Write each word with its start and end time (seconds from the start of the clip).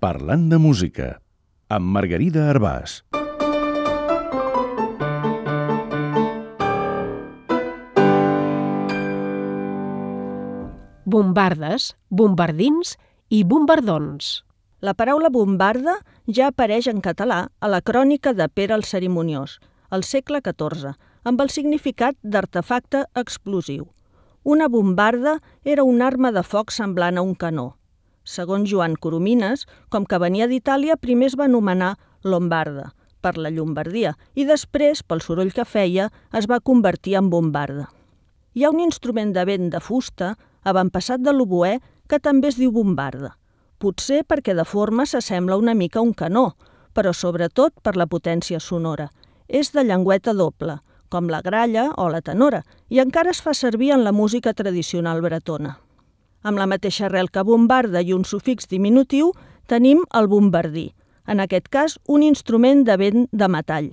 Parlant 0.00 0.46
de 0.48 0.56
música, 0.56 1.06
amb 1.68 1.90
Margarida 1.92 2.46
Arbàs. 2.48 3.02
bombardes, 11.10 11.96
bombardins 12.08 12.94
i 13.28 13.42
bombardons. 13.44 14.44
La 14.80 14.94
paraula 14.94 15.28
bombarda 15.28 15.96
ja 16.26 16.48
apareix 16.48 16.88
en 16.88 17.02
català 17.04 17.40
a 17.60 17.68
la 17.68 17.80
crònica 17.82 18.32
de 18.32 18.46
Pere 18.48 18.78
el 18.78 18.86
Cerimoniós, 18.88 19.58
al 19.90 20.06
segle 20.06 20.40
XIV, 20.40 20.94
amb 21.24 21.42
el 21.44 21.50
significat 21.50 22.16
d'artefacte 22.22 23.04
explosiu. 23.14 23.90
Una 24.44 24.68
bombarda 24.68 25.40
era 25.64 25.84
una 25.84 26.06
arma 26.06 26.32
de 26.32 26.46
foc 26.46 26.72
semblant 26.72 27.18
a 27.18 27.26
un 27.26 27.34
canó. 27.34 27.79
Segons 28.24 28.68
Joan 28.70 28.96
Coromines, 28.96 29.66
com 29.88 30.04
que 30.04 30.18
venia 30.20 30.46
d'Itàlia, 30.46 30.96
primer 31.00 31.30
es 31.30 31.36
va 31.38 31.46
anomenar 31.48 31.96
Lombarda, 32.24 32.90
per 33.20 33.36
la 33.38 33.50
Llombardia, 33.50 34.14
i 34.34 34.44
després, 34.48 35.02
pel 35.02 35.22
soroll 35.24 35.52
que 35.56 35.64
feia, 35.64 36.10
es 36.36 36.48
va 36.50 36.60
convertir 36.60 37.16
en 37.20 37.30
bombarda. 37.32 37.88
Hi 38.54 38.64
ha 38.64 38.70
un 38.70 38.80
instrument 38.82 39.32
de 39.32 39.44
vent 39.46 39.70
de 39.72 39.80
fusta 39.80 40.34
avantpassat 40.64 41.22
de 41.24 41.32
l'oboè, 41.32 41.78
que 42.08 42.18
també 42.18 42.50
es 42.50 42.58
diu 42.58 42.72
bombarda. 42.74 43.36
Potser 43.80 44.24
perquè 44.28 44.54
de 44.56 44.66
forma 44.68 45.06
s'assembla 45.06 45.56
una 45.56 45.74
mica 45.74 46.00
a 46.00 46.02
un 46.02 46.12
canó, 46.12 46.50
però 46.92 47.14
sobretot 47.14 47.80
per 47.82 47.96
la 47.96 48.08
potència 48.10 48.60
sonora. 48.60 49.08
És 49.48 49.72
de 49.72 49.84
llengüeta 49.86 50.34
doble, 50.34 50.80
com 51.08 51.30
la 51.30 51.40
gralla 51.42 51.90
o 51.96 52.08
la 52.10 52.20
tenora, 52.20 52.64
i 52.88 53.00
encara 53.00 53.30
es 53.30 53.40
fa 53.42 53.54
servir 53.54 53.92
en 53.94 54.04
la 54.04 54.12
música 54.12 54.52
tradicional 54.54 55.22
bretona. 55.22 55.78
Amb 56.42 56.56
la 56.56 56.66
mateixa 56.66 57.06
arrel 57.06 57.28
que 57.28 57.44
bombarda 57.44 58.00
i 58.00 58.14
un 58.16 58.24
sufix 58.24 58.68
diminutiu, 58.68 59.34
tenim 59.68 60.00
el 60.16 60.28
bombardí, 60.28 60.88
en 61.28 61.40
aquest 61.44 61.68
cas 61.68 61.98
un 62.08 62.22
instrument 62.24 62.84
de 62.88 62.96
vent 62.96 63.26
de 63.32 63.48
metall. 63.48 63.90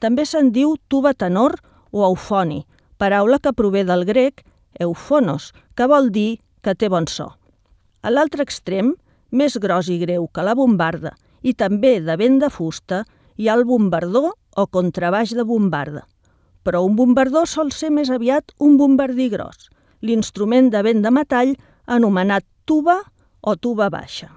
També 0.00 0.24
se'n 0.26 0.50
diu 0.54 0.76
tuba 0.88 1.12
tenor 1.12 1.58
o 1.92 2.06
eufoni, 2.06 2.62
paraula 2.96 3.38
que 3.38 3.52
prové 3.52 3.84
del 3.84 4.06
grec 4.08 4.40
eufonos, 4.80 5.52
que 5.76 5.86
vol 5.86 6.08
dir 6.10 6.40
que 6.62 6.74
té 6.74 6.88
bon 6.88 7.06
so. 7.06 7.28
A 8.02 8.10
l'altre 8.10 8.42
extrem, 8.42 8.94
més 9.30 9.58
gros 9.60 9.88
i 9.92 9.98
greu 10.00 10.26
que 10.32 10.44
la 10.44 10.56
bombarda 10.56 11.12
i 11.42 11.52
també 11.52 11.98
de 12.00 12.16
vent 12.16 12.38
de 12.40 12.48
fusta, 12.50 13.02
hi 13.36 13.48
ha 13.48 13.56
el 13.58 13.66
bombardó 13.68 14.32
o 14.32 14.66
contrabaix 14.66 15.34
de 15.36 15.44
bombarda. 15.44 16.06
Però 16.62 16.82
un 16.86 16.96
bombardó 16.96 17.44
sol 17.46 17.72
ser 17.74 17.90
més 17.90 18.10
aviat 18.10 18.54
un 18.60 18.76
bombardí 18.78 19.28
gros, 19.32 19.68
l'instrument 20.00 20.70
de 20.70 20.82
vent 20.86 21.02
de 21.02 21.10
metall 21.10 21.54
anomenat 21.86 22.44
tuba 22.64 23.00
o 23.40 23.56
tuba 23.56 23.88
baixa. 23.90 24.30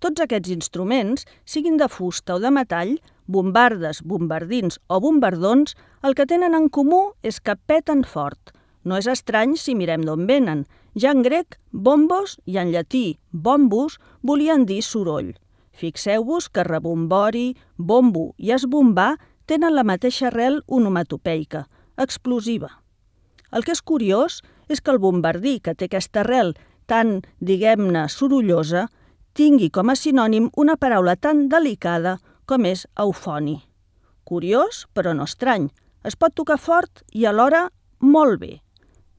Tots 0.00 0.20
aquests 0.20 0.52
instruments, 0.52 1.24
siguin 1.44 1.78
de 1.80 1.88
fusta 1.88 2.36
o 2.36 2.40
de 2.42 2.50
metall, 2.52 2.98
bombardes, 3.26 4.02
bombardins 4.04 4.76
o 4.88 5.00
bombardons, 5.00 5.76
el 6.02 6.14
que 6.14 6.26
tenen 6.28 6.54
en 6.54 6.68
comú 6.68 7.14
és 7.22 7.40
que 7.40 7.56
peten 7.56 8.04
fort, 8.04 8.52
no 8.84 8.98
és 9.00 9.08
estrany 9.08 9.56
si 9.56 9.74
mirem 9.74 10.04
d'on 10.04 10.26
venen. 10.28 10.64
Ja 10.94 11.10
en 11.16 11.24
grec, 11.24 11.56
bombos 11.72 12.36
i 12.44 12.58
en 12.60 12.70
llatí, 12.70 13.18
bombus, 13.32 13.96
volien 14.22 14.66
dir 14.68 14.82
soroll. 14.84 15.32
Fixeu-vos 15.74 16.50
que 16.52 16.62
rebombori, 16.62 17.56
bombo 17.76 18.34
i 18.38 18.52
esbombar 18.54 19.16
tenen 19.48 19.74
la 19.74 19.82
mateixa 19.88 20.28
arrel 20.28 20.60
onomatopeica, 20.68 21.64
explosiva. 21.98 22.70
El 23.50 23.64
que 23.64 23.72
és 23.74 23.82
curiós 23.82 24.42
és 24.68 24.80
que 24.80 24.92
el 24.92 25.00
bombardí, 25.00 25.58
que 25.60 25.74
té 25.74 25.88
aquesta 25.88 26.22
arrel 26.22 26.54
tan, 26.86 27.20
diguem-ne, 27.40 28.08
sorollosa, 28.08 28.88
tingui 29.34 29.70
com 29.70 29.90
a 29.90 29.96
sinònim 29.98 30.50
una 30.56 30.76
paraula 30.76 31.16
tan 31.16 31.48
delicada 31.48 32.18
com 32.46 32.66
és 32.68 32.86
eufoni. 33.00 33.60
Curiós, 34.24 34.84
però 34.94 35.14
no 35.14 35.28
estrany. 35.28 35.70
Es 36.04 36.16
pot 36.16 36.34
tocar 36.36 36.60
fort 36.60 37.04
i 37.12 37.24
alhora 37.28 37.68
molt 38.00 38.40
bé 38.40 38.58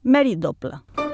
mèrit 0.06 0.38
doble. 0.38 1.05